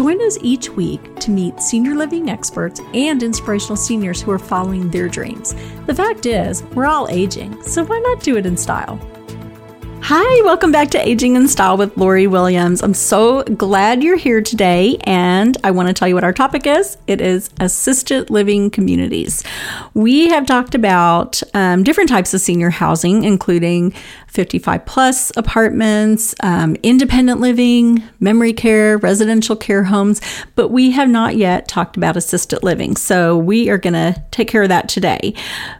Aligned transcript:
Join 0.00 0.22
us 0.22 0.38
each 0.40 0.70
week 0.70 1.14
to 1.16 1.30
meet 1.30 1.60
senior 1.60 1.94
living 1.94 2.30
experts 2.30 2.80
and 2.94 3.22
inspirational 3.22 3.76
seniors 3.76 4.22
who 4.22 4.30
are 4.30 4.38
following 4.38 4.88
their 4.88 5.10
dreams. 5.10 5.54
The 5.84 5.94
fact 5.94 6.24
is, 6.24 6.62
we're 6.74 6.86
all 6.86 7.06
aging, 7.10 7.62
so 7.62 7.84
why 7.84 7.98
not 7.98 8.22
do 8.22 8.38
it 8.38 8.46
in 8.46 8.56
style? 8.56 8.98
Hi, 10.02 10.42
welcome 10.44 10.72
back 10.72 10.90
to 10.90 11.08
Aging 11.08 11.36
in 11.36 11.46
Style 11.46 11.76
with 11.76 11.96
Lori 11.96 12.26
Williams. 12.26 12.82
I'm 12.82 12.94
so 12.94 13.44
glad 13.44 14.02
you're 14.02 14.16
here 14.16 14.40
today, 14.40 14.96
and 15.04 15.56
I 15.62 15.70
want 15.70 15.88
to 15.88 15.94
tell 15.94 16.08
you 16.08 16.14
what 16.14 16.24
our 16.24 16.32
topic 16.32 16.66
is. 16.66 16.96
It 17.06 17.20
is 17.20 17.50
assisted 17.60 18.30
living 18.30 18.70
communities. 18.70 19.44
We 19.94 20.28
have 20.30 20.46
talked 20.46 20.74
about 20.74 21.40
um, 21.54 21.84
different 21.84 22.08
types 22.08 22.34
of 22.34 22.40
senior 22.40 22.70
housing, 22.70 23.22
including 23.22 23.92
55 24.26 24.86
plus 24.86 25.32
apartments, 25.36 26.34
um, 26.42 26.76
independent 26.82 27.40
living, 27.40 28.02
memory 28.20 28.52
care, 28.52 28.96
residential 28.98 29.54
care 29.54 29.84
homes, 29.84 30.20
but 30.56 30.68
we 30.68 30.90
have 30.92 31.08
not 31.08 31.36
yet 31.36 31.68
talked 31.68 31.96
about 31.96 32.16
assisted 32.16 32.62
living. 32.62 32.96
So 32.96 33.36
we 33.36 33.68
are 33.68 33.78
going 33.78 33.94
to 33.94 34.20
take 34.30 34.48
care 34.48 34.62
of 34.62 34.70
that 34.70 34.88
today. 34.88 35.34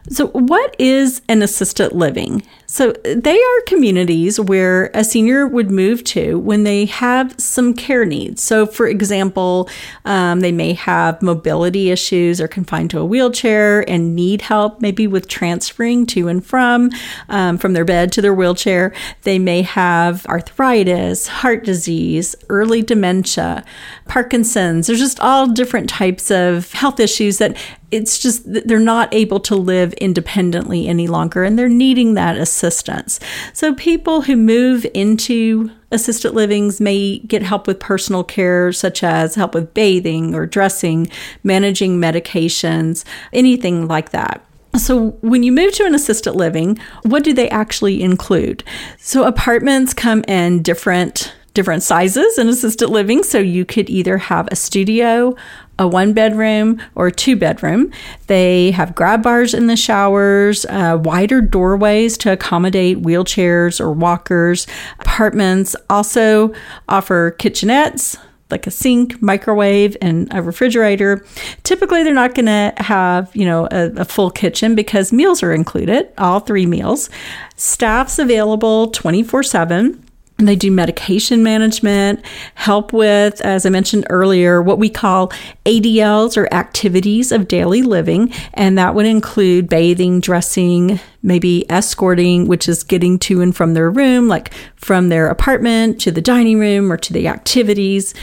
So, 0.09 0.27
what 0.27 0.75
is 0.79 1.21
an 1.27 1.41
assisted 1.41 1.91
living? 1.91 2.43
So, 2.71 2.93
they 3.03 3.35
are 3.37 3.61
communities 3.67 4.39
where 4.39 4.91
a 4.93 5.03
senior 5.03 5.45
would 5.45 5.69
move 5.69 6.05
to 6.05 6.39
when 6.39 6.63
they 6.63 6.85
have 6.85 7.35
some 7.37 7.73
care 7.73 8.05
needs. 8.05 8.41
So, 8.41 8.65
for 8.65 8.87
example, 8.87 9.69
um, 10.05 10.39
they 10.39 10.53
may 10.53 10.71
have 10.75 11.21
mobility 11.21 11.91
issues 11.91 12.39
or 12.39 12.47
confined 12.47 12.89
to 12.91 12.99
a 12.99 13.05
wheelchair 13.05 13.81
and 13.89 14.15
need 14.15 14.43
help 14.43 14.79
maybe 14.79 15.05
with 15.05 15.27
transferring 15.27 16.05
to 16.07 16.29
and 16.29 16.45
from 16.45 16.91
um, 17.27 17.57
from 17.57 17.73
their 17.73 17.83
bed 17.83 18.09
to 18.13 18.21
their 18.21 18.33
wheelchair. 18.33 18.93
They 19.23 19.37
may 19.37 19.63
have 19.63 20.25
arthritis, 20.27 21.27
heart 21.27 21.65
disease, 21.65 22.37
early 22.47 22.81
dementia, 22.81 23.65
Parkinson's. 24.07 24.87
There's 24.87 24.99
just 24.99 25.19
all 25.19 25.45
different 25.47 25.89
types 25.89 26.31
of 26.31 26.71
health 26.71 27.01
issues 27.01 27.37
that 27.39 27.57
it's 27.91 28.17
just 28.19 28.41
they're 28.45 28.79
not 28.79 29.13
able 29.13 29.39
to 29.41 29.55
live 29.55 29.93
independently 29.93 30.87
any 30.87 31.07
longer 31.07 31.43
and 31.43 31.59
they're 31.59 31.69
needing 31.69 32.13
that 32.13 32.37
assistance. 32.37 33.19
So 33.53 33.73
people 33.75 34.21
who 34.21 34.35
move 34.35 34.85
into 34.93 35.71
assisted 35.91 36.31
livings 36.31 36.79
may 36.79 37.19
get 37.19 37.43
help 37.43 37.67
with 37.67 37.79
personal 37.79 38.23
care 38.23 38.71
such 38.71 39.03
as 39.03 39.35
help 39.35 39.53
with 39.53 39.73
bathing 39.73 40.33
or 40.33 40.45
dressing, 40.45 41.09
managing 41.43 41.97
medications, 41.99 43.03
anything 43.33 43.87
like 43.87 44.11
that. 44.11 44.45
So, 44.77 45.09
when 45.19 45.43
you 45.43 45.51
move 45.51 45.73
to 45.73 45.85
an 45.85 45.93
assisted 45.93 46.31
living, 46.31 46.79
what 47.03 47.25
do 47.25 47.33
they 47.33 47.49
actually 47.49 48.01
include? 48.01 48.63
So, 48.97 49.25
apartments 49.25 49.93
come 49.93 50.23
in 50.29 50.61
different 50.61 51.33
different 51.53 51.83
sizes 51.83 52.37
in 52.37 52.47
assisted 52.47 52.89
living. 52.89 53.23
So 53.23 53.39
you 53.39 53.65
could 53.65 53.89
either 53.89 54.17
have 54.17 54.47
a 54.51 54.55
studio, 54.55 55.35
a 55.77 55.87
one 55.87 56.13
bedroom, 56.13 56.81
or 56.95 57.11
two 57.11 57.35
bedroom. 57.35 57.91
They 58.27 58.71
have 58.71 58.95
grab 58.95 59.23
bars 59.23 59.53
in 59.53 59.67
the 59.67 59.75
showers, 59.75 60.65
uh, 60.65 60.99
wider 61.01 61.41
doorways 61.41 62.17
to 62.19 62.31
accommodate 62.31 63.01
wheelchairs 63.01 63.79
or 63.79 63.91
walkers. 63.91 64.67
Apartments 64.99 65.75
also 65.89 66.53
offer 66.87 67.35
kitchenettes, 67.39 68.17
like 68.51 68.67
a 68.67 68.71
sink, 68.71 69.21
microwave, 69.21 69.95
and 70.01 70.27
a 70.33 70.41
refrigerator. 70.41 71.25
Typically, 71.63 72.03
they're 72.03 72.13
not 72.13 72.35
going 72.35 72.47
to 72.47 72.73
have, 72.77 73.33
you 73.33 73.45
know, 73.45 73.67
a, 73.71 73.91
a, 73.93 74.05
full 74.05 74.29
kitchen 74.29 74.75
because 74.75 75.13
meals 75.13 75.41
are 75.41 75.53
included, 75.53 76.09
all 76.17 76.41
three 76.41 76.65
meals. 76.65 77.09
Staff's 77.55 78.19
available 78.19 78.87
24 78.91 79.43
7. 79.43 80.03
They 80.45 80.55
do 80.55 80.71
medication 80.71 81.43
management, 81.43 82.23
help 82.55 82.93
with, 82.93 83.41
as 83.41 83.65
I 83.65 83.69
mentioned 83.69 84.05
earlier, 84.09 84.61
what 84.61 84.79
we 84.79 84.89
call 84.89 85.31
ADLs 85.65 86.37
or 86.37 86.51
activities 86.53 87.31
of 87.31 87.47
daily 87.47 87.81
living. 87.81 88.33
And 88.53 88.77
that 88.77 88.95
would 88.95 89.05
include 89.05 89.69
bathing, 89.69 90.19
dressing, 90.19 90.99
maybe 91.23 91.69
escorting, 91.69 92.47
which 92.47 92.67
is 92.67 92.83
getting 92.83 93.19
to 93.19 93.41
and 93.41 93.55
from 93.55 93.73
their 93.73 93.89
room, 93.89 94.27
like 94.27 94.53
from 94.75 95.09
their 95.09 95.27
apartment 95.27 95.99
to 96.01 96.11
the 96.11 96.21
dining 96.21 96.59
room 96.59 96.91
or 96.91 96.97
to 96.97 97.13
the 97.13 97.27
activities. 97.27 98.13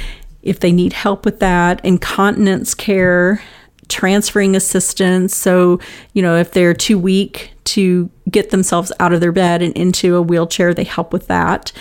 If 0.43 0.61
they 0.61 0.73
need 0.73 0.93
help 0.93 1.25
with 1.25 1.41
that, 1.41 1.84
incontinence 1.84 2.75
care, 2.75 3.43
transferring 3.89 4.55
assistance. 4.55 5.34
So, 5.34 5.81
you 6.12 6.23
know, 6.23 6.37
if 6.37 6.53
they're 6.53 6.75
too 6.75 6.99
weak 6.99 7.53
to 7.65 8.11
get 8.31 8.50
themselves 8.50 8.93
out 9.00 9.12
of 9.12 9.21
their 9.21 9.33
bed 9.33 9.62
and 9.62 9.77
into 9.77 10.16
a 10.16 10.22
wheelchair, 10.22 10.75
they 10.75 10.84
help 10.84 11.12
with 11.12 11.27
that. 11.28 11.72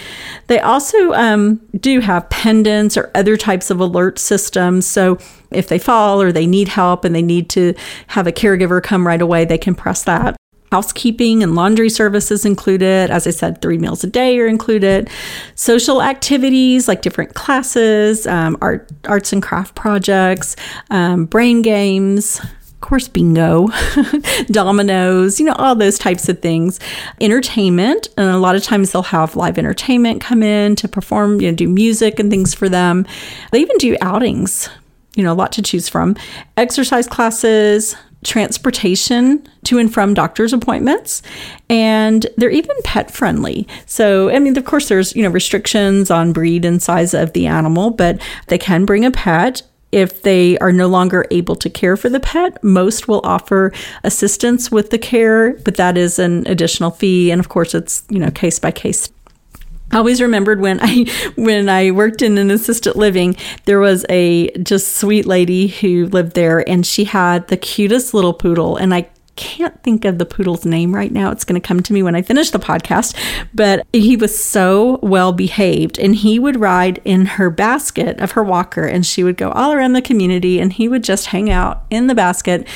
They 0.47 0.59
also 0.59 1.13
um, 1.13 1.61
do 1.79 1.99
have 1.99 2.29
pendants 2.29 2.97
or 2.97 3.11
other 3.15 3.37
types 3.37 3.69
of 3.69 3.79
alert 3.79 4.19
systems. 4.19 4.85
So, 4.85 5.17
if 5.49 5.69
they 5.69 5.79
fall 5.79 6.21
or 6.21 6.33
they 6.33 6.45
need 6.45 6.67
help 6.67 7.05
and 7.05 7.15
they 7.15 7.21
need 7.21 7.49
to 7.51 7.73
have 8.07 8.27
a 8.27 8.33
caregiver 8.33 8.83
come 8.83 9.07
right 9.07 9.21
away, 9.21 9.45
they 9.45 9.57
can 9.57 9.75
press 9.75 10.03
that. 10.03 10.35
Housekeeping 10.71 11.43
and 11.43 11.55
laundry 11.55 11.89
services 11.89 12.43
included. 12.43 13.09
As 13.09 13.25
I 13.25 13.29
said, 13.29 13.61
three 13.61 13.77
meals 13.77 14.03
a 14.03 14.07
day 14.07 14.37
are 14.39 14.47
included. 14.47 15.09
Social 15.55 16.01
activities 16.01 16.89
like 16.89 17.01
different 17.01 17.35
classes, 17.35 18.27
um, 18.27 18.57
art, 18.61 18.91
arts 19.05 19.31
and 19.31 19.41
craft 19.41 19.75
projects, 19.75 20.57
um, 20.89 21.23
brain 21.25 21.61
games, 21.61 22.41
of 22.77 22.81
course, 22.81 23.07
bingo, 23.07 23.69
dominoes, 24.51 25.39
you 25.39 25.47
know, 25.47 25.53
all 25.53 25.73
those 25.73 25.97
types 25.97 26.29
of 26.29 26.43
things. 26.43 26.79
Entertainment, 27.19 28.07
and 28.17 28.29
a 28.29 28.37
lot 28.37 28.55
of 28.55 28.61
times 28.61 28.91
they'll 28.91 29.01
have 29.01 29.35
live 29.35 29.57
entertainment 29.57 30.21
come 30.21 30.43
in 30.43 30.75
to 30.75 30.87
perform, 30.87 31.41
you 31.41 31.49
know, 31.49 31.55
do 31.55 31.67
music 31.67 32.19
and 32.19 32.29
things 32.29 32.53
for 32.53 32.69
them. 32.69 33.07
They 33.51 33.61
even 33.61 33.77
do 33.77 33.97
outings, 33.99 34.69
you 35.15 35.23
know, 35.23 35.33
a 35.33 35.35
lot 35.35 35.51
to 35.53 35.63
choose 35.63 35.89
from. 35.89 36.15
Exercise 36.55 37.07
classes, 37.07 37.95
transportation 38.23 39.47
to 39.63 39.79
and 39.79 39.91
from 39.91 40.13
doctor's 40.13 40.53
appointments 40.53 41.21
and 41.69 42.25
they're 42.35 42.49
even 42.49 42.75
pet 42.83 43.11
friendly 43.11 43.67
so 43.85 44.31
i 44.31 44.39
mean 44.39 44.57
of 44.57 44.65
course 44.65 44.89
there's 44.89 45.15
you 45.15 45.21
know 45.21 45.29
restrictions 45.29 46.09
on 46.09 46.33
breed 46.33 46.65
and 46.65 46.81
size 46.81 47.13
of 47.13 47.31
the 47.33 47.45
animal 47.45 47.91
but 47.91 48.19
they 48.47 48.57
can 48.57 48.85
bring 48.85 49.05
a 49.05 49.11
pet 49.11 49.61
if 49.91 50.21
they 50.21 50.57
are 50.59 50.71
no 50.71 50.87
longer 50.87 51.25
able 51.31 51.55
to 51.55 51.69
care 51.69 51.95
for 51.95 52.09
the 52.09 52.19
pet, 52.19 52.63
most 52.63 53.07
will 53.07 53.21
offer 53.23 53.71
assistance 54.03 54.69
with 54.69 54.89
the 54.89 54.97
care, 54.97 55.53
but 55.53 55.75
that 55.75 55.97
is 55.97 56.19
an 56.19 56.45
additional 56.47 56.91
fee. 56.91 57.31
And 57.31 57.39
of 57.39 57.49
course, 57.49 57.73
it's, 57.73 58.03
you 58.09 58.19
know, 58.19 58.31
case 58.31 58.59
by 58.59 58.71
case 58.71 59.09
I 59.91 59.97
always 59.97 60.21
remembered 60.21 60.59
when 60.59 60.79
I 60.81 61.05
when 61.35 61.69
I 61.69 61.91
worked 61.91 62.21
in 62.21 62.37
an 62.37 62.51
assisted 62.51 62.95
living, 62.95 63.35
there 63.65 63.79
was 63.79 64.05
a 64.09 64.51
just 64.57 64.97
sweet 64.97 65.25
lady 65.25 65.67
who 65.67 66.07
lived 66.07 66.33
there 66.33 66.67
and 66.67 66.85
she 66.85 67.05
had 67.05 67.47
the 67.47 67.57
cutest 67.57 68.13
little 68.13 68.33
poodle 68.33 68.75
and 68.77 68.93
I 68.93 69.09
can't 69.37 69.81
think 69.83 70.03
of 70.03 70.17
the 70.17 70.25
poodle's 70.25 70.65
name 70.65 70.93
right 70.93 71.11
now. 71.11 71.31
It's 71.31 71.45
going 71.45 71.59
to 71.59 71.65
come 71.65 71.81
to 71.81 71.93
me 71.93 72.03
when 72.03 72.15
I 72.15 72.21
finish 72.21 72.49
the 72.49 72.59
podcast. 72.59 73.15
But 73.53 73.87
he 73.93 74.17
was 74.17 74.43
so 74.43 74.99
well 75.01 75.31
behaved, 75.31 75.97
and 75.97 76.15
he 76.15 76.39
would 76.39 76.59
ride 76.59 76.99
in 77.05 77.25
her 77.25 77.49
basket 77.49 78.19
of 78.19 78.31
her 78.31 78.43
walker, 78.43 78.85
and 78.85 79.05
she 79.05 79.23
would 79.23 79.37
go 79.37 79.51
all 79.51 79.71
around 79.71 79.93
the 79.93 80.01
community, 80.01 80.59
and 80.59 80.73
he 80.73 80.89
would 80.89 81.03
just 81.03 81.27
hang 81.27 81.49
out 81.49 81.83
in 81.89 82.07
the 82.07 82.15
basket 82.15 82.67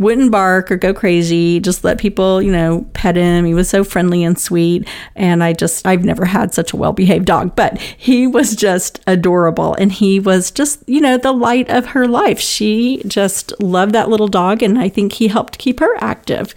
wouldn't 0.00 0.32
bark 0.32 0.72
or 0.72 0.76
go 0.76 0.94
crazy, 0.94 1.60
just 1.60 1.84
let 1.84 1.98
people, 1.98 2.40
you 2.40 2.50
know, 2.50 2.86
pet 2.94 3.16
him. 3.16 3.44
He 3.44 3.52
was 3.52 3.68
so 3.68 3.84
friendly 3.84 4.24
and 4.24 4.38
sweet. 4.38 4.88
And 5.14 5.44
I 5.44 5.52
just, 5.52 5.86
I've 5.86 6.04
never 6.04 6.24
had 6.24 6.54
such 6.54 6.72
a 6.72 6.76
well 6.76 6.94
behaved 6.94 7.26
dog, 7.26 7.54
but 7.54 7.78
he 7.78 8.26
was 8.26 8.56
just 8.56 9.00
adorable. 9.06 9.74
And 9.74 9.92
he 9.92 10.18
was 10.18 10.50
just, 10.50 10.82
you 10.88 11.02
know, 11.02 11.18
the 11.18 11.32
light 11.32 11.68
of 11.68 11.86
her 11.88 12.08
life. 12.08 12.40
She 12.40 13.02
just 13.06 13.52
loved 13.60 13.92
that 13.92 14.08
little 14.08 14.26
dog. 14.26 14.62
And 14.62 14.78
I 14.78 14.88
think 14.88 15.12
he 15.12 15.28
helped 15.28 15.58
keep 15.58 15.80
her 15.80 15.94
active. 16.02 16.54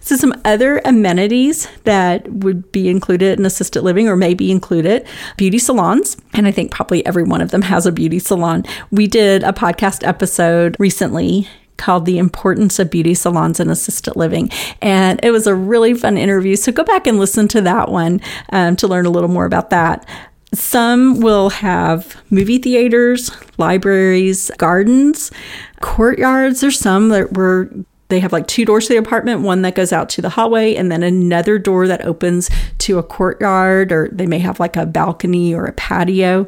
So, 0.00 0.16
some 0.16 0.34
other 0.44 0.82
amenities 0.84 1.66
that 1.84 2.30
would 2.30 2.70
be 2.72 2.90
included 2.90 3.38
in 3.38 3.46
assisted 3.46 3.82
living 3.82 4.06
or 4.06 4.16
may 4.16 4.34
be 4.34 4.50
included 4.50 5.06
beauty 5.38 5.58
salons. 5.58 6.16
And 6.34 6.46
I 6.46 6.50
think 6.50 6.72
probably 6.72 7.06
every 7.06 7.22
one 7.22 7.40
of 7.40 7.52
them 7.52 7.62
has 7.62 7.86
a 7.86 7.92
beauty 7.92 8.18
salon. 8.18 8.64
We 8.90 9.06
did 9.06 9.44
a 9.44 9.52
podcast 9.52 10.06
episode 10.06 10.76
recently 10.78 11.48
called 11.76 12.06
The 12.06 12.18
Importance 12.18 12.78
of 12.78 12.90
Beauty 12.90 13.14
Salons 13.14 13.60
and 13.60 13.70
Assisted 13.70 14.16
Living. 14.16 14.50
And 14.80 15.20
it 15.22 15.30
was 15.30 15.46
a 15.46 15.54
really 15.54 15.94
fun 15.94 16.16
interview. 16.16 16.56
So 16.56 16.72
go 16.72 16.84
back 16.84 17.06
and 17.06 17.18
listen 17.18 17.48
to 17.48 17.60
that 17.62 17.90
one 17.90 18.20
um, 18.50 18.76
to 18.76 18.86
learn 18.86 19.06
a 19.06 19.10
little 19.10 19.28
more 19.28 19.46
about 19.46 19.70
that. 19.70 20.08
Some 20.54 21.20
will 21.20 21.50
have 21.50 22.22
movie 22.30 22.58
theaters, 22.58 23.30
libraries, 23.58 24.50
gardens, 24.56 25.32
courtyards. 25.80 26.60
There's 26.60 26.78
some 26.78 27.08
that 27.08 27.36
were 27.36 27.70
they 28.08 28.20
have 28.20 28.32
like 28.32 28.46
two 28.46 28.64
doors 28.64 28.86
to 28.86 28.92
the 28.92 28.98
apartment, 28.98 29.40
one 29.40 29.62
that 29.62 29.74
goes 29.74 29.92
out 29.92 30.08
to 30.10 30.22
the 30.22 30.28
hallway, 30.28 30.74
and 30.74 30.92
then 30.92 31.02
another 31.02 31.58
door 31.58 31.88
that 31.88 32.04
opens 32.04 32.50
to 32.78 32.98
a 32.98 33.02
courtyard, 33.02 33.90
or 33.90 34.08
they 34.12 34.26
may 34.26 34.38
have 34.38 34.60
like 34.60 34.76
a 34.76 34.86
balcony 34.86 35.54
or 35.54 35.64
a 35.64 35.72
patio. 35.72 36.46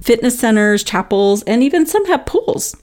Fitness 0.00 0.38
centers, 0.38 0.82
chapels, 0.82 1.42
and 1.42 1.62
even 1.62 1.86
some 1.86 2.06
have 2.06 2.24
pools. 2.24 2.76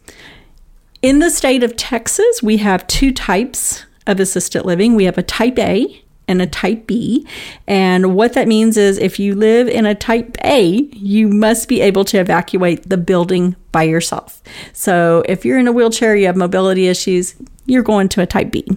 In 1.02 1.20
the 1.20 1.30
state 1.30 1.64
of 1.64 1.78
Texas, 1.78 2.44
we 2.44 2.58
have 2.58 2.86
two 2.88 3.14
types 3.14 3.86
of 4.06 4.20
assisted 4.20 4.66
living. 4.66 4.96
We 4.96 5.06
have 5.06 5.18
a 5.18 5.24
type 5.24 5.58
A 5.58 6.04
and 6.28 6.42
a 6.42 6.48
type 6.48 6.88
B. 6.88 7.26
And 7.68 8.16
what 8.16 8.34
that 8.34 8.50
means 8.50 8.76
is 8.76 8.98
if 8.98 9.18
you 9.18 9.34
live 9.34 9.70
in 9.70 9.86
a 9.86 9.96
type 9.96 10.36
A, 10.44 10.90
you 10.92 11.30
must 11.30 11.70
be 11.70 11.80
able 11.80 12.04
to 12.06 12.20
evacuate 12.20 12.90
the 12.90 12.98
building 12.98 13.56
by 13.72 13.84
yourself. 13.84 14.44
So 14.74 15.24
if 15.28 15.46
you're 15.46 15.58
in 15.58 15.70
a 15.70 15.72
wheelchair, 15.72 16.18
you 16.18 16.26
have 16.26 16.36
mobility 16.36 16.88
issues, 16.88 17.34
you're 17.66 17.82
going 17.82 18.10
to 18.10 18.22
a 18.22 18.26
type 18.26 18.52
B. 18.52 18.66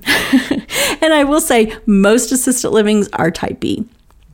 and 1.00 1.12
I 1.12 1.24
will 1.24 1.40
say 1.40 1.76
most 1.86 2.30
assisted 2.30 2.70
livings 2.70 3.08
are 3.14 3.32
type 3.32 3.58
B. 3.58 3.84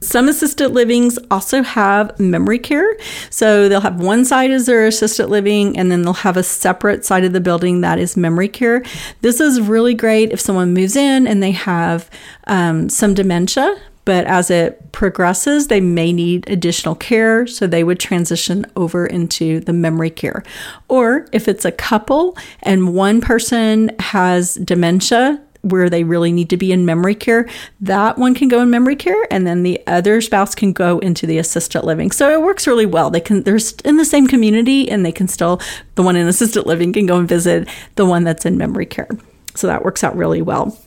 Some 0.01 0.29
assisted 0.29 0.69
livings 0.69 1.19
also 1.31 1.63
have 1.63 2.19
memory 2.21 2.59
care. 2.59 2.97
So 3.31 3.69
they'll 3.69 3.81
have 3.81 4.01
one 4.01 4.25
side 4.25 4.51
as 4.51 4.67
their 4.67 4.87
assisted 4.87 5.27
living, 5.27 5.77
and 5.77 5.91
then 5.91 6.03
they'll 6.03 6.13
have 6.13 6.37
a 6.37 6.43
separate 6.43 7.05
side 7.05 7.25
of 7.25 7.33
the 7.33 7.41
building 7.41 7.81
that 7.81 7.99
is 7.99 8.17
memory 8.17 8.49
care. 8.49 8.83
This 9.23 9.41
is 9.41 9.61
really 9.61 9.95
great 9.95 10.33
if 10.33 10.41
someone 10.41 10.73
moves 10.73 10.97
in 10.97 11.27
and 11.27 11.43
they 11.43 11.51
have 11.53 12.09
um, 12.47 12.89
some 12.89 13.15
dementia. 13.15 13.77
But 14.05 14.25
as 14.25 14.51
it 14.51 14.91
progresses, 14.93 15.67
they 15.67 15.83
may 15.83 16.15
need 16.15 16.49
additional 16.49 16.95
care. 16.95 17.47
So 17.47 17.67
they 17.67 17.85
would 17.85 18.01
transition 18.01 18.65
over 18.75 19.07
into 19.07 19.61
the 19.61 19.75
memory 19.75 20.09
care. 20.09 20.43
Or 20.89 21.27
if 21.31 21.47
it's 21.47 21.67
a 21.67 21.73
couple 21.73 22.35
and 22.63 22.95
one 22.95 23.21
person 23.21 23.91
has 23.99 24.55
dementia, 24.55 25.43
where 25.63 25.91
they 25.91 26.05
really 26.05 26.33
need 26.33 26.51
to 26.51 26.57
be 26.57 26.73
in 26.73 26.85
memory 26.85 27.15
care, 27.15 27.49
that 27.81 28.19
one 28.19 28.35
can 28.35 28.49
go 28.49 28.61
in 28.61 28.71
memory 28.71 28.97
care, 28.97 29.27
and 29.31 29.47
then 29.47 29.63
the 29.63 29.81
other 29.87 30.21
spouse 30.21 30.55
can 30.55 30.73
go 30.73 30.99
into 31.01 31.27
the 31.27 31.39
assisted 31.39 31.83
living. 31.83 32.11
So 32.11 32.31
it 32.31 32.43
works 32.43 32.67
really 32.67 32.87
well. 32.87 33.11
They 33.11 33.21
can 33.21 33.43
they're 33.43 33.59
in 33.85 33.97
the 33.97 34.05
same 34.05 34.27
community, 34.27 34.91
and 34.91 35.05
they 35.05 35.13
can 35.13 35.29
still 35.29 35.61
the 35.95 36.03
one 36.03 36.17
in 36.17 36.27
assisted 36.27 36.67
living 36.67 36.93
can 36.93 37.07
go 37.07 37.19
and 37.19 37.29
visit 37.29 37.69
the 37.97 38.07
one 38.07 38.25
that's 38.25 38.47
in 38.47 38.57
memory 38.57 38.87
care. 38.87 39.09
So 39.55 39.67
that 39.67 39.85
works 39.85 40.05
out 40.05 40.17
really 40.17 40.43
well. 40.43 40.79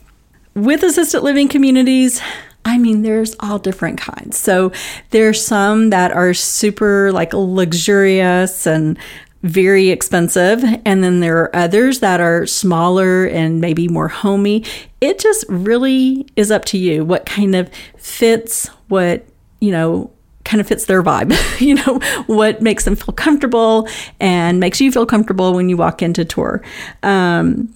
With 0.54 0.82
assisted 0.82 1.22
living 1.22 1.48
communities, 1.48 2.20
I 2.64 2.78
mean, 2.78 3.02
there's 3.02 3.34
all 3.40 3.58
different 3.58 3.98
kinds. 3.98 4.38
So 4.38 4.72
there's 5.10 5.44
some 5.44 5.90
that 5.90 6.12
are 6.12 6.32
super 6.34 7.10
like 7.12 7.32
luxurious 7.32 8.66
and 8.66 8.98
very 9.42 9.90
expensive. 9.90 10.62
And 10.84 11.02
then 11.02 11.20
there 11.20 11.38
are 11.38 11.56
others 11.56 12.00
that 12.00 12.20
are 12.20 12.46
smaller 12.46 13.26
and 13.26 13.60
maybe 13.60 13.88
more 13.88 14.08
homey. 14.08 14.64
It 15.00 15.18
just 15.18 15.44
really 15.48 16.26
is 16.36 16.50
up 16.50 16.64
to 16.66 16.78
you 16.78 17.04
what 17.04 17.26
kind 17.26 17.54
of 17.54 17.70
fits 17.96 18.68
what, 18.88 19.24
you 19.60 19.70
know, 19.70 20.10
kind 20.44 20.60
of 20.60 20.66
fits 20.66 20.86
their 20.86 21.02
vibe, 21.02 21.34
you 21.60 21.74
know, 21.74 21.98
what 22.26 22.62
makes 22.62 22.84
them 22.84 22.96
feel 22.96 23.14
comfortable 23.14 23.88
and 24.20 24.60
makes 24.60 24.80
you 24.80 24.92
feel 24.92 25.06
comfortable 25.06 25.54
when 25.54 25.68
you 25.68 25.76
walk 25.76 26.02
into 26.02 26.24
tour. 26.24 26.62
Um, 27.02 27.74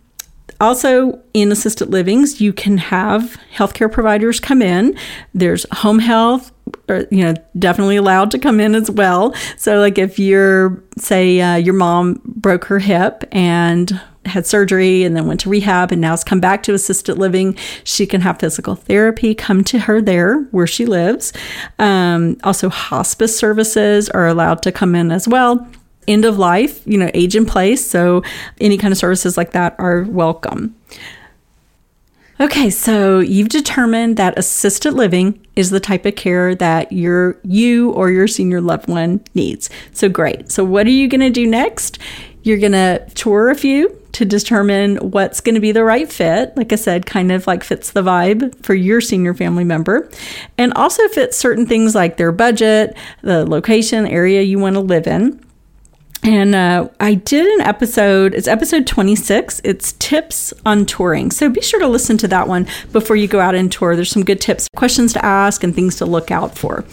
also, 0.60 1.20
in 1.34 1.52
assisted 1.52 1.90
livings, 1.90 2.40
you 2.40 2.52
can 2.52 2.78
have 2.78 3.36
healthcare 3.54 3.92
providers 3.92 4.40
come 4.40 4.62
in. 4.62 4.96
There's 5.34 5.66
home 5.70 5.98
health, 5.98 6.50
or, 6.88 7.06
you 7.10 7.22
know, 7.22 7.34
definitely 7.58 7.96
allowed 7.96 8.30
to 8.32 8.38
come 8.38 8.60
in 8.60 8.74
as 8.74 8.90
well. 8.90 9.34
So, 9.56 9.78
like 9.78 9.98
if 9.98 10.18
you're, 10.18 10.82
say, 10.98 11.40
uh, 11.40 11.56
your 11.56 11.74
mom 11.74 12.20
broke 12.24 12.64
her 12.66 12.78
hip 12.78 13.24
and 13.32 14.00
had 14.24 14.46
surgery 14.46 15.04
and 15.04 15.16
then 15.16 15.26
went 15.26 15.40
to 15.40 15.48
rehab 15.48 15.92
and 15.92 16.00
now 16.00 16.10
has 16.10 16.24
come 16.24 16.40
back 16.40 16.62
to 16.64 16.74
assisted 16.74 17.16
living, 17.16 17.56
she 17.84 18.06
can 18.06 18.20
have 18.20 18.38
physical 18.40 18.74
therapy 18.74 19.34
come 19.34 19.62
to 19.64 19.78
her 19.80 20.00
there 20.00 20.42
where 20.50 20.66
she 20.66 20.84
lives. 20.84 21.32
Um, 21.78 22.36
also, 22.42 22.68
hospice 22.68 23.38
services 23.38 24.08
are 24.10 24.26
allowed 24.26 24.62
to 24.62 24.72
come 24.72 24.94
in 24.94 25.12
as 25.12 25.28
well 25.28 25.66
end 26.08 26.24
of 26.24 26.38
life, 26.38 26.86
you 26.86 26.98
know, 26.98 27.10
age 27.14 27.34
in 27.34 27.46
place. 27.46 27.84
So 27.84 28.22
any 28.60 28.78
kind 28.78 28.92
of 28.92 28.98
services 28.98 29.36
like 29.36 29.52
that 29.52 29.74
are 29.78 30.02
welcome. 30.02 30.74
Okay, 32.38 32.68
so 32.68 33.18
you've 33.18 33.48
determined 33.48 34.18
that 34.18 34.38
assisted 34.38 34.92
living 34.92 35.40
is 35.56 35.70
the 35.70 35.80
type 35.80 36.04
of 36.04 36.16
care 36.16 36.54
that 36.54 36.92
your 36.92 37.40
you 37.44 37.92
or 37.92 38.10
your 38.10 38.28
senior 38.28 38.60
loved 38.60 38.88
one 38.88 39.22
needs. 39.34 39.70
So 39.92 40.10
great. 40.10 40.52
So 40.52 40.62
what 40.62 40.86
are 40.86 40.90
you 40.90 41.08
going 41.08 41.22
to 41.22 41.30
do 41.30 41.46
next? 41.46 41.98
You're 42.42 42.58
going 42.58 42.72
to 42.72 43.06
tour 43.14 43.48
a 43.48 43.54
few 43.54 43.98
to 44.12 44.26
determine 44.26 44.96
what's 44.96 45.40
going 45.40 45.54
to 45.54 45.62
be 45.62 45.72
the 45.72 45.82
right 45.82 46.12
fit. 46.12 46.54
Like 46.58 46.74
I 46.74 46.76
said, 46.76 47.06
kind 47.06 47.32
of 47.32 47.46
like 47.46 47.64
fits 47.64 47.92
the 47.92 48.02
vibe 48.02 48.62
for 48.62 48.74
your 48.74 49.00
senior 49.00 49.32
family 49.32 49.64
member 49.64 50.10
and 50.58 50.74
also 50.74 51.08
fits 51.08 51.38
certain 51.38 51.66
things 51.66 51.94
like 51.94 52.18
their 52.18 52.32
budget, 52.32 52.96
the 53.22 53.46
location, 53.46 54.06
area 54.06 54.42
you 54.42 54.58
want 54.58 54.74
to 54.74 54.80
live 54.80 55.06
in. 55.06 55.42
And 56.26 56.56
uh, 56.56 56.88
I 56.98 57.14
did 57.14 57.46
an 57.46 57.60
episode, 57.60 58.34
it's 58.34 58.48
episode 58.48 58.84
26. 58.84 59.60
It's 59.62 59.92
tips 59.92 60.52
on 60.66 60.84
touring. 60.84 61.30
So 61.30 61.48
be 61.48 61.60
sure 61.60 61.78
to 61.78 61.86
listen 61.86 62.18
to 62.18 62.28
that 62.28 62.48
one 62.48 62.66
before 62.90 63.14
you 63.14 63.28
go 63.28 63.38
out 63.38 63.54
and 63.54 63.70
tour. 63.70 63.94
There's 63.94 64.10
some 64.10 64.24
good 64.24 64.40
tips, 64.40 64.68
questions 64.74 65.12
to 65.12 65.24
ask, 65.24 65.62
and 65.62 65.72
things 65.72 65.94
to 65.96 66.04
look 66.04 66.32
out 66.32 66.58
for. 66.58 66.84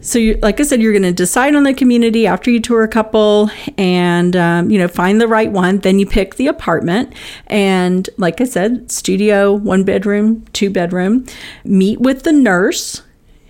So, 0.00 0.18
you, 0.18 0.38
like 0.42 0.60
I 0.60 0.64
said, 0.64 0.82
you're 0.82 0.92
going 0.92 1.04
to 1.04 1.12
decide 1.12 1.54
on 1.54 1.62
the 1.62 1.72
community 1.72 2.26
after 2.26 2.50
you 2.50 2.60
tour 2.60 2.82
a 2.82 2.88
couple 2.88 3.50
and, 3.78 4.36
um, 4.36 4.70
you 4.70 4.78
know, 4.78 4.86
find 4.86 5.18
the 5.18 5.28
right 5.28 5.50
one. 5.50 5.78
Then 5.78 5.98
you 5.98 6.04
pick 6.04 6.34
the 6.34 6.46
apartment. 6.46 7.14
And, 7.46 8.10
like 8.18 8.38
I 8.42 8.44
said, 8.44 8.90
studio, 8.90 9.54
one 9.54 9.82
bedroom, 9.82 10.44
two 10.52 10.68
bedroom. 10.68 11.24
Meet 11.64 12.00
with 12.00 12.24
the 12.24 12.32
nurse 12.32 13.00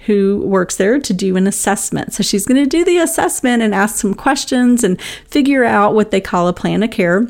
who 0.07 0.43
works 0.45 0.77
there 0.77 0.99
to 0.99 1.13
do 1.15 1.37
an 1.37 1.47
assessment. 1.47 2.13
So 2.13 2.23
she's 2.23 2.47
going 2.47 2.63
to 2.63 2.69
do 2.69 2.85
the 2.85 2.99
assessment 2.99 3.63
and 3.63 3.75
ask 3.75 3.97
some 3.97 4.15
questions 4.15 4.85
and 4.85 5.01
figure 5.01 5.65
out 5.65 5.95
what 5.95 6.11
they 6.11 6.21
call 6.21 6.49
a 6.49 6.53
plan 6.53 6.83
of 6.83 6.91
care 6.91 7.27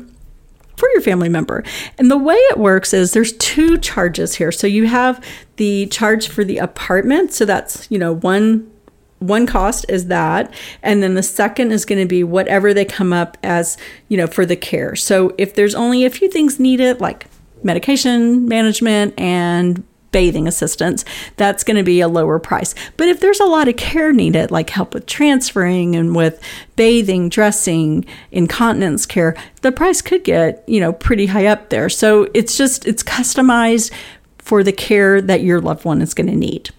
for 0.77 0.89
your 0.93 1.01
family 1.01 1.29
member. 1.29 1.63
And 1.97 2.11
the 2.11 2.17
way 2.17 2.35
it 2.35 2.57
works 2.57 2.93
is 2.93 3.13
there's 3.13 3.33
two 3.33 3.77
charges 3.77 4.35
here. 4.35 4.51
So 4.51 4.67
you 4.67 4.87
have 4.87 5.23
the 5.55 5.87
charge 5.87 6.27
for 6.27 6.43
the 6.43 6.57
apartment, 6.57 7.31
so 7.31 7.45
that's, 7.45 7.89
you 7.89 7.97
know, 7.97 8.13
one 8.13 8.71
one 9.19 9.47
cost 9.47 9.85
is 9.87 10.07
that 10.07 10.53
and 10.83 11.01
then 11.01 11.15
the 11.15 11.23
second 11.23 11.71
is 11.71 11.85
going 11.85 11.99
to 11.99 12.05
be 12.05 12.21
whatever 12.23 12.73
they 12.73 12.83
come 12.83 13.13
up 13.13 13.37
as, 13.41 13.77
you 14.09 14.17
know, 14.17 14.27
for 14.27 14.45
the 14.45 14.57
care. 14.57 14.95
So 14.95 15.33
if 15.37 15.55
there's 15.55 15.73
only 15.73 16.05
a 16.05 16.09
few 16.09 16.29
things 16.29 16.59
needed 16.59 16.99
like 16.99 17.25
medication 17.63 18.47
management 18.47 19.17
and 19.17 19.83
bathing 20.15 20.47
assistance, 20.47 21.03
that's 21.35 21.65
going 21.65 21.75
to 21.75 21.83
be 21.83 21.99
a 21.99 22.07
lower 22.07 22.39
price. 22.39 22.73
But 22.95 23.09
if 23.09 23.19
there's 23.19 23.41
a 23.41 23.45
lot 23.45 23.67
of 23.67 23.75
care 23.75 24.13
needed, 24.13 24.49
like 24.49 24.69
help 24.69 24.93
with 24.93 25.07
transferring 25.07 25.93
and 25.93 26.15
with 26.15 26.41
bathing, 26.77 27.27
dressing, 27.27 28.05
incontinence 28.31 29.05
care, 29.05 29.35
the 29.61 29.73
price 29.73 30.01
could 30.01 30.23
get, 30.23 30.63
you 30.69 30.79
know, 30.79 30.93
pretty 30.93 31.25
high 31.25 31.47
up 31.47 31.67
there. 31.67 31.89
So 31.89 32.29
it's 32.33 32.57
just, 32.57 32.87
it's 32.87 33.03
customized 33.03 33.91
for 34.37 34.63
the 34.63 34.71
care 34.71 35.19
that 35.19 35.41
your 35.41 35.59
loved 35.59 35.83
one 35.83 36.01
is 36.01 36.13
going 36.13 36.27
to 36.27 36.35
need. 36.35 36.69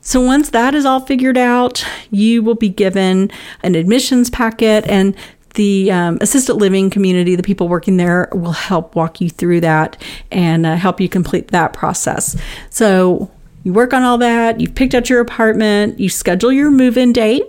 So 0.00 0.20
once 0.20 0.50
that 0.50 0.72
is 0.72 0.84
all 0.84 1.00
figured 1.00 1.36
out, 1.36 1.84
you 2.12 2.44
will 2.44 2.54
be 2.54 2.68
given 2.68 3.32
an 3.64 3.74
admissions 3.74 4.30
packet 4.30 4.86
and 4.86 5.16
the 5.54 5.90
um, 5.92 6.18
assisted 6.20 6.54
living 6.54 6.90
community, 6.90 7.36
the 7.36 7.42
people 7.42 7.68
working 7.68 7.96
there, 7.96 8.28
will 8.32 8.52
help 8.52 8.94
walk 8.94 9.20
you 9.20 9.28
through 9.28 9.60
that 9.60 10.00
and 10.30 10.64
uh, 10.64 10.76
help 10.76 11.00
you 11.00 11.08
complete 11.08 11.48
that 11.48 11.72
process. 11.72 12.36
So 12.70 13.30
you 13.64 13.72
work 13.72 13.92
on 13.92 14.02
all 14.02 14.18
that, 14.18 14.60
you've 14.60 14.74
picked 14.74 14.94
out 14.94 15.08
your 15.08 15.20
apartment, 15.20 16.00
you 16.00 16.08
schedule 16.08 16.52
your 16.52 16.70
move 16.70 16.96
in 16.96 17.12
date. 17.12 17.44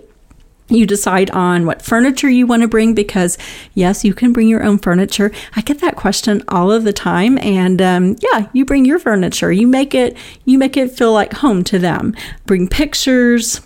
You 0.68 0.86
decide 0.86 1.30
on 1.32 1.66
what 1.66 1.82
furniture 1.82 2.30
you 2.30 2.46
want 2.46 2.62
to 2.62 2.68
bring 2.68 2.94
because, 2.94 3.36
yes, 3.74 4.02
you 4.02 4.14
can 4.14 4.32
bring 4.32 4.48
your 4.48 4.62
own 4.62 4.78
furniture. 4.78 5.30
I 5.54 5.60
get 5.60 5.80
that 5.80 5.94
question 5.94 6.42
all 6.48 6.72
of 6.72 6.84
the 6.84 6.92
time, 6.92 7.36
and 7.38 7.82
um, 7.82 8.16
yeah, 8.22 8.48
you 8.54 8.64
bring 8.64 8.86
your 8.86 8.98
furniture. 8.98 9.52
You 9.52 9.66
make 9.66 9.94
it, 9.94 10.16
you 10.46 10.56
make 10.56 10.78
it 10.78 10.90
feel 10.90 11.12
like 11.12 11.34
home 11.34 11.64
to 11.64 11.78
them. 11.78 12.16
Bring 12.46 12.66
pictures, 12.66 13.60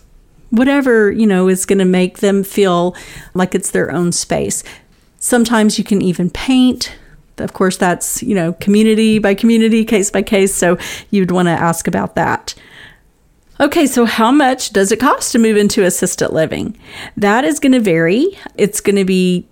whatever, 0.51 1.11
you 1.11 1.27
know, 1.27 1.49
is 1.49 1.67
going 1.67 1.79
to 1.79 1.85
make 1.85 2.19
them 2.19 2.43
feel 2.43 2.97
like 3.35 3.55
it's 3.55 3.71
their 3.71 3.91
own 3.91 4.13
space. 4.13 4.65
Sometimes 5.19 5.79
you 5.79 5.85
can 5.85 6.01
even 6.03 6.31
paint. 6.31 6.97
Of 7.39 7.53
course, 7.53 7.77
that's, 7.77 8.23
you 8.23 8.35
know, 8.35 8.55
community 8.55 9.19
by 9.19 9.35
community, 9.35 9.85
case 9.85 10.11
by 10.11 10.23
case. 10.23 10.55
So 10.55 10.79
you'd 11.11 11.31
want 11.31 11.47
to 11.47 11.53
ask 11.53 11.87
about 11.87 12.15
that. 12.15 12.55
Okay, 13.61 13.87
so 13.87 14.05
how 14.05 14.31
much 14.31 14.73
does 14.73 14.93
it 14.93 15.01
cost 15.01 15.33
to 15.33 15.39
move 15.39 15.57
into 15.57 15.85
assisted 15.85 16.31
living? 16.31 16.79
That 17.17 17.45
is 17.45 17.59
going 17.59 17.73
to 17.73 17.81
vary. 17.81 18.39
It's 18.57 18.81
going 18.81 18.97
to 18.97 19.05
be 19.05 19.47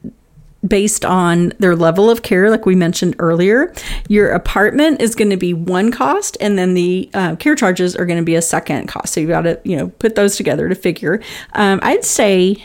based 0.67 1.05
on 1.05 1.53
their 1.59 1.77
level 1.77 2.11
of 2.11 2.23
care, 2.23 2.51
like 2.51 2.67
we 2.67 2.75
mentioned 2.75 3.15
earlier. 3.19 3.73
Your 4.09 4.31
apartment 4.33 5.01
is 5.01 5.15
going 5.15 5.31
to 5.31 5.37
be 5.37 5.55
one 5.55 5.91
cost, 5.93 6.37
and 6.41 6.59
then 6.59 6.75
the 6.75 7.11
uh, 7.15 7.37
care 7.37 7.55
charges 7.55 7.95
are 7.97 8.07
going 8.07 8.19
to 8.19 8.25
be 8.25 8.35
a 8.35 8.43
second 8.43 8.89
cost. 8.89 9.13
So 9.13 9.21
you've 9.21 9.31
got 9.31 9.43
to, 9.43 9.61
you 9.65 9.77
know, 9.77 9.89
put 9.89 10.15
those 10.15 10.37
together 10.37 10.69
to 10.69 10.75
figure. 10.75 11.21
Um, 11.55 11.81
I'd 11.83 12.05
say 12.05 12.63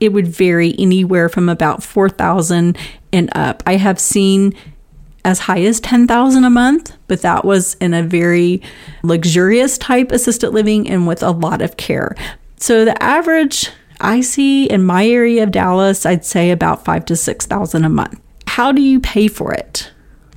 it 0.00 0.12
would 0.12 0.26
vary 0.26 0.74
anywhere 0.78 1.28
from 1.28 1.48
about 1.48 1.82
four 1.82 2.08
thousand 2.08 2.78
and 3.12 3.30
up. 3.34 3.62
I 3.66 3.76
have 3.76 3.98
seen 3.98 4.54
as 5.24 5.40
high 5.40 5.62
as 5.62 5.80
10,000 5.80 6.44
a 6.44 6.50
month, 6.50 6.96
but 7.06 7.20
that 7.22 7.44
was 7.44 7.74
in 7.74 7.92
a 7.92 8.02
very 8.02 8.62
luxurious 9.02 9.76
type 9.76 10.10
assisted 10.12 10.50
living 10.50 10.88
and 10.88 11.06
with 11.06 11.22
a 11.22 11.30
lot 11.30 11.60
of 11.60 11.76
care. 11.76 12.16
So 12.56 12.84
the 12.84 13.00
average 13.02 13.70
I 14.00 14.20
see 14.20 14.66
in 14.66 14.84
my 14.84 15.06
area 15.06 15.42
of 15.42 15.50
Dallas, 15.50 16.06
I'd 16.06 16.24
say 16.24 16.50
about 16.50 16.84
five 16.84 17.04
to 17.06 17.16
6,000 17.16 17.84
a 17.84 17.88
month. 17.88 18.20
How 18.46 18.72
do 18.72 18.82
you 18.82 19.00
pay 19.00 19.28
for 19.28 19.52
it? 19.52 19.90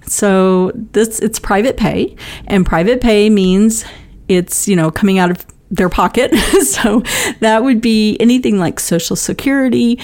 So 0.06 0.72
this 0.74 1.20
it's 1.20 1.40
private 1.40 1.78
pay 1.78 2.16
and 2.46 2.66
private 2.66 3.02
pay 3.02 3.30
means 3.30 3.86
it's, 4.28 4.68
you 4.68 4.76
know, 4.76 4.92
coming 4.92 5.18
out 5.18 5.32
of 5.32 5.46
their 5.72 5.90
pocket. 5.90 6.36
so 6.64 7.02
that 7.40 7.64
would 7.64 7.82
be 7.82 8.18
anything 8.20 8.60
like 8.60 8.80
social 8.80 9.16
security, 9.16 10.00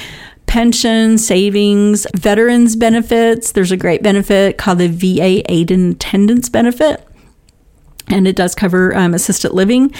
pension, 0.47 1.17
savings, 1.17 2.07
veterans 2.15 2.75
benefits. 2.75 3.51
There's 3.51 3.71
a 3.71 3.77
great 3.77 4.01
benefit 4.01 4.57
called 4.57 4.79
the 4.79 4.87
VA 4.87 5.43
aid 5.51 5.69
and 5.69 5.93
attendance 5.93 6.49
benefit. 6.49 7.05
And 8.07 8.27
it 8.27 8.35
does 8.35 8.55
cover 8.55 8.95
um, 8.95 9.13
assisted 9.13 9.53
living, 9.53 9.93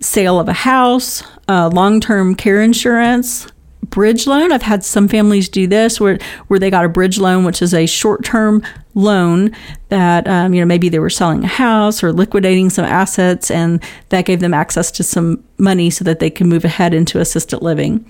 sale 0.00 0.38
of 0.38 0.48
a 0.48 0.52
house, 0.52 1.22
uh, 1.48 1.68
long 1.72 2.00
term 2.00 2.34
care 2.34 2.60
insurance, 2.60 3.46
bridge 3.84 4.26
loan. 4.26 4.52
I've 4.52 4.62
had 4.62 4.84
some 4.84 5.08
families 5.08 5.48
do 5.48 5.66
this 5.66 6.00
where, 6.00 6.18
where 6.48 6.58
they 6.58 6.70
got 6.70 6.84
a 6.84 6.88
bridge 6.88 7.18
loan, 7.18 7.44
which 7.44 7.62
is 7.62 7.72
a 7.72 7.86
short 7.86 8.24
term 8.24 8.62
loan 8.94 9.54
that, 9.88 10.26
um, 10.26 10.54
you 10.54 10.60
know, 10.60 10.66
maybe 10.66 10.88
they 10.88 10.98
were 10.98 11.10
selling 11.10 11.44
a 11.44 11.48
house 11.48 12.02
or 12.02 12.12
liquidating 12.12 12.70
some 12.70 12.84
assets, 12.84 13.50
and 13.50 13.82
that 14.08 14.24
gave 14.24 14.40
them 14.40 14.54
access 14.54 14.90
to 14.92 15.02
some 15.02 15.42
money 15.58 15.90
so 15.90 16.04
that 16.04 16.18
they 16.18 16.30
can 16.30 16.48
move 16.48 16.64
ahead 16.64 16.94
into 16.94 17.20
assisted 17.20 17.62
living. 17.62 18.04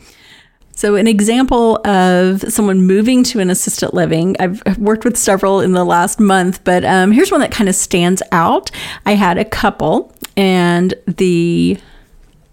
So, 0.77 0.97
an 0.97 1.07
example 1.07 1.77
of 1.87 2.43
someone 2.53 2.83
moving 2.83 3.23
to 3.25 3.41
an 3.41 3.49
assisted 3.49 3.93
living, 3.93 4.35
I've 4.41 4.79
worked 4.79 5.05
with 5.05 5.17
several 5.17 5.61
in 5.61 5.73
the 5.73 5.85
last 5.85 6.19
month, 6.19 6.65
but 6.65 6.85
um, 6.85 7.13
here's 7.13 7.31
one 7.31 7.41
that 7.41 7.53
kind 7.53 7.69
of 7.69 7.77
stands 7.77 8.23
out. 8.33 8.71
I 9.07 9.15
had 9.15 9.39
a 9.39 9.45
couple, 9.45 10.13
and 10.37 10.93
the 11.07 11.79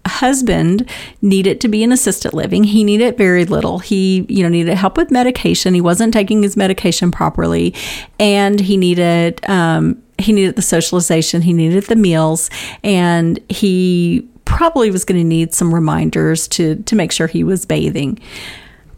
husband 0.06 0.88
needed 1.20 1.60
to 1.62 1.68
be 1.68 1.82
in 1.82 1.92
assisted 1.92 2.32
living. 2.32 2.64
He 2.64 2.84
needed 2.84 3.18
very 3.18 3.44
little. 3.44 3.80
He, 3.80 4.24
you 4.28 4.42
know, 4.42 4.48
needed 4.48 4.74
help 4.76 4.96
with 4.96 5.10
medication. 5.10 5.74
He 5.74 5.80
wasn't 5.80 6.14
taking 6.14 6.42
his 6.42 6.56
medication 6.56 7.10
properly, 7.10 7.74
and 8.20 8.60
he 8.60 8.76
needed 8.76 9.40
um, 9.48 10.00
he 10.18 10.32
needed 10.32 10.54
the 10.54 10.62
socialization. 10.62 11.42
He 11.42 11.52
needed 11.52 11.84
the 11.84 11.96
meals, 11.96 12.50
and 12.84 13.40
he 13.48 14.28
probably 14.52 14.90
was 14.90 15.04
going 15.04 15.18
to 15.18 15.24
need 15.24 15.54
some 15.54 15.74
reminders 15.74 16.46
to 16.46 16.76
to 16.82 16.94
make 16.94 17.10
sure 17.10 17.26
he 17.26 17.42
was 17.42 17.64
bathing. 17.64 18.18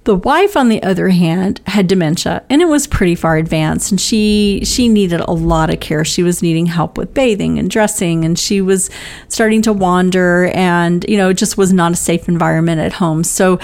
The 0.03 0.17
wife, 0.17 0.55
on 0.55 0.69
the 0.69 0.83
other 0.83 1.09
hand, 1.09 1.63
had 1.67 1.87
dementia 1.87 2.43
and 2.51 2.61
it 2.61 2.67
was 2.67 2.87
pretty 2.87 3.15
far 3.15 3.37
advanced 3.37 3.91
and 3.91 4.01
she 4.01 4.61
she 4.65 4.89
needed 4.89 5.21
a 5.21 5.31
lot 5.31 5.73
of 5.73 5.81
care. 5.81 6.05
She 6.05 6.23
was 6.23 6.43
needing 6.43 6.67
help 6.67 6.99
with 6.99 7.15
bathing 7.15 7.59
and 7.59 7.71
dressing 7.71 8.25
and 8.25 8.39
she 8.39 8.61
was 8.61 8.91
starting 9.29 9.63
to 9.63 9.73
wander 9.73 10.47
and 10.55 11.07
you 11.09 11.17
know, 11.17 11.31
it 11.31 11.35
just 11.35 11.57
was 11.57 11.73
not 11.73 11.93
a 11.93 11.97
safe 11.97 12.29
environment 12.29 12.81
at 12.81 12.95
home. 12.95 13.25
So 13.25 13.59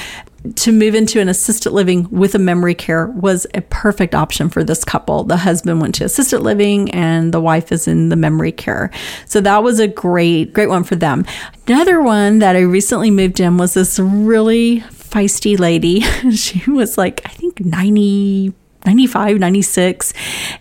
to 0.56 0.72
move 0.72 0.94
into 0.94 1.20
an 1.20 1.28
assisted 1.28 1.72
living 1.72 2.08
with 2.10 2.34
a 2.34 2.38
memory 2.38 2.74
care 2.74 3.06
was 3.08 3.46
a 3.54 3.60
perfect 3.62 4.14
option 4.14 4.48
for 4.48 4.64
this 4.64 4.84
couple. 4.84 5.24
The 5.24 5.36
husband 5.36 5.80
went 5.80 5.94
to 5.96 6.04
assisted 6.04 6.40
living 6.40 6.90
and 6.92 7.32
the 7.32 7.40
wife 7.40 7.72
is 7.72 7.86
in 7.86 8.08
the 8.08 8.16
memory 8.16 8.52
care. 8.52 8.90
So 9.26 9.40
that 9.42 9.62
was 9.62 9.78
a 9.78 9.88
great, 9.88 10.52
great 10.52 10.68
one 10.68 10.84
for 10.84 10.96
them. 10.96 11.26
Another 11.66 12.02
one 12.02 12.38
that 12.38 12.56
I 12.56 12.60
recently 12.60 13.10
moved 13.10 13.38
in 13.38 13.58
was 13.58 13.74
this 13.74 13.98
really 13.98 14.80
feisty 14.80 15.58
lady. 15.58 16.00
she 16.30 16.70
was 16.70 16.96
like, 16.96 17.20
I 17.24 17.30
think 17.30 17.60
90 17.60 18.54
95, 18.86 19.38
96, 19.38 20.12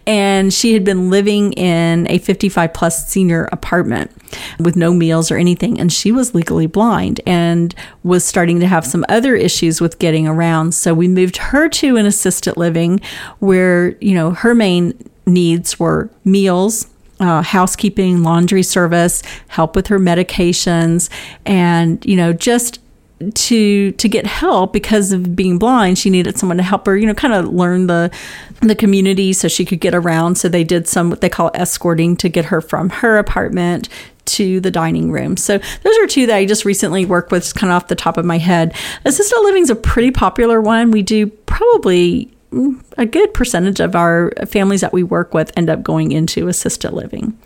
and 0.06 0.54
she 0.54 0.74
had 0.74 0.84
been 0.84 1.10
living 1.10 1.54
in 1.54 2.10
a 2.10 2.18
55 2.18 2.74
plus 2.74 3.08
senior 3.08 3.48
apartment 3.52 4.12
with 4.60 4.76
no 4.76 4.94
meals 4.94 5.32
or 5.32 5.38
anything. 5.38 5.80
And 5.80 5.92
she 5.92 6.12
was 6.12 6.36
legally 6.36 6.68
blind 6.68 7.22
and 7.26 7.74
was 8.04 8.26
starting 8.26 8.60
to 8.60 8.68
have 8.68 8.86
some 8.86 9.06
other 9.08 9.36
issues 9.36 9.80
with 9.80 10.00
getting 10.00 10.28
around. 10.28 10.74
So 10.74 10.94
we 10.94 11.08
moved 11.08 11.38
her 11.38 11.70
to 11.70 11.96
an 11.98 12.06
assisted 12.06 12.58
living 12.58 13.00
where, 13.40 13.96
you 14.00 14.14
know, 14.14 14.32
her 14.32 14.54
main 14.54 14.98
needs 15.26 15.80
were 15.80 16.10
meals, 16.26 16.88
uh, 17.20 17.42
housekeeping, 17.42 18.24
laundry 18.24 18.64
service, 18.64 19.22
help 19.48 19.76
with 19.76 19.88
her 19.88 20.00
medications, 20.00 21.10
and, 21.46 22.06
you 22.06 22.16
know, 22.16 22.34
just 22.34 22.80
to 23.34 23.92
to 23.94 24.08
get 24.08 24.26
help 24.26 24.72
because 24.72 25.12
of 25.12 25.36
being 25.36 25.58
blind 25.58 25.98
she 25.98 26.10
needed 26.10 26.38
someone 26.38 26.58
to 26.58 26.64
help 26.64 26.86
her 26.86 26.96
you 26.98 27.06
know 27.06 27.14
kind 27.14 27.34
of 27.34 27.48
learn 27.48 27.88
the 27.88 28.10
the 28.62 28.76
community 28.76 29.34
so 29.34 29.48
she 29.48 29.66
could 29.66 29.80
get 29.80 29.94
around 29.94 30.36
so 30.36 30.48
they 30.48 30.64
did 30.64 30.88
some 30.88 31.10
what 31.10 31.22
they 31.22 31.30
call 31.30 31.52
escorting 31.54 32.16
to 32.16 32.30
get 32.30 32.46
her 32.46 32.62
from 32.62 32.90
her 32.90 33.18
apartment 33.18 33.90
to 34.30 34.60
the 34.60 34.72
dining 34.72 35.12
room. 35.12 35.36
So 35.38 35.58
those 35.58 35.98
are 35.98 36.08
two 36.08 36.28
that 36.28 36.36
I 36.36 36.46
just 36.46 36.64
recently 36.64 37.06
worked 37.06 37.32
with, 37.32 37.54
kind 37.56 37.72
of 37.72 37.78
off 37.78 37.88
the 37.88 37.96
top 37.96 38.18
of 38.18 38.26
my 38.26 38.38
head. 38.38 38.76
Assisted 39.06 39.40
living 39.42 39.64
is 39.64 39.70
a 39.70 39.76
pretty 39.76 40.12
popular 40.12 40.62
one. 40.62 40.92
We 40.92 41.02
do 41.02 41.28
probably 41.28 42.32
a 42.98 43.06
good 43.06 43.34
percentage 43.34 43.80
of 43.80 43.96
our 43.96 44.32
families 44.48 44.82
that 44.82 44.92
we 44.92 45.04
work 45.04 45.34
with 45.34 45.52
end 45.56 45.70
up 45.70 45.84
going 45.84 46.12
into 46.12 46.48
assisted 46.48 46.92
living. 46.92 47.38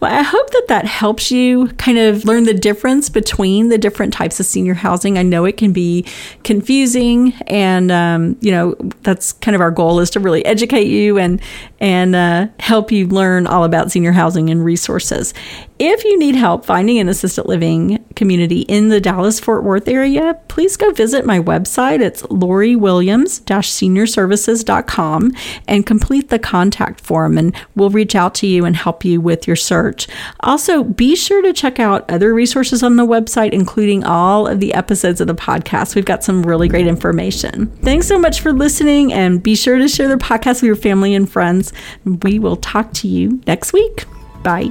Well, 0.00 0.12
I 0.12 0.22
hope 0.22 0.50
that 0.50 0.64
that 0.68 0.86
helps 0.86 1.30
you 1.30 1.68
kind 1.78 1.98
of 1.98 2.24
learn 2.24 2.44
the 2.44 2.54
difference 2.54 3.08
between 3.08 3.68
the 3.68 3.78
different 3.78 4.12
types 4.12 4.40
of 4.40 4.46
senior 4.46 4.74
housing. 4.74 5.18
I 5.18 5.22
know 5.22 5.44
it 5.44 5.56
can 5.56 5.72
be 5.72 6.04
confusing, 6.42 7.32
and 7.46 7.92
um, 7.92 8.36
you 8.40 8.50
know 8.50 8.74
that's 9.02 9.32
kind 9.34 9.54
of 9.54 9.60
our 9.60 9.70
goal 9.70 10.00
is 10.00 10.10
to 10.10 10.20
really 10.20 10.44
educate 10.44 10.88
you 10.88 11.16
and 11.18 11.40
and 11.78 12.16
uh, 12.16 12.48
help 12.58 12.90
you 12.90 13.06
learn 13.06 13.46
all 13.46 13.62
about 13.62 13.92
senior 13.92 14.12
housing 14.12 14.50
and 14.50 14.64
resources. 14.64 15.32
If 15.82 16.04
you 16.04 16.18
need 16.18 16.34
help 16.34 16.66
finding 16.66 16.98
an 16.98 17.08
assisted 17.08 17.46
living 17.46 18.04
community 18.14 18.60
in 18.68 18.90
the 18.90 19.00
Dallas 19.00 19.40
Fort 19.40 19.64
Worth 19.64 19.88
area, 19.88 20.38
please 20.48 20.76
go 20.76 20.90
visit 20.90 21.24
my 21.24 21.40
website. 21.40 22.02
It's 22.02 22.22
Lori 22.24 22.76
Williams 22.76 23.40
seniorservices.com 23.40 25.32
and 25.66 25.86
complete 25.86 26.28
the 26.28 26.38
contact 26.38 27.00
form, 27.00 27.38
and 27.38 27.56
we'll 27.76 27.88
reach 27.88 28.14
out 28.14 28.34
to 28.34 28.46
you 28.46 28.66
and 28.66 28.76
help 28.76 29.06
you 29.06 29.22
with 29.22 29.46
your 29.46 29.56
search. 29.56 30.06
Also, 30.40 30.84
be 30.84 31.16
sure 31.16 31.40
to 31.40 31.54
check 31.54 31.80
out 31.80 32.10
other 32.10 32.34
resources 32.34 32.82
on 32.82 32.96
the 32.96 33.06
website, 33.06 33.52
including 33.52 34.04
all 34.04 34.46
of 34.46 34.60
the 34.60 34.74
episodes 34.74 35.22
of 35.22 35.28
the 35.28 35.34
podcast. 35.34 35.94
We've 35.94 36.04
got 36.04 36.22
some 36.22 36.42
really 36.42 36.68
great 36.68 36.88
information. 36.88 37.68
Thanks 37.78 38.06
so 38.06 38.18
much 38.18 38.42
for 38.42 38.52
listening, 38.52 39.14
and 39.14 39.42
be 39.42 39.54
sure 39.54 39.78
to 39.78 39.88
share 39.88 40.08
the 40.08 40.16
podcast 40.16 40.56
with 40.56 40.64
your 40.64 40.76
family 40.76 41.14
and 41.14 41.26
friends. 41.32 41.72
We 42.04 42.38
will 42.38 42.56
talk 42.56 42.92
to 42.96 43.08
you 43.08 43.40
next 43.46 43.72
week. 43.72 44.04
Bye. 44.42 44.68